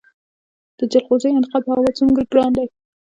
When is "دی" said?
2.57-2.65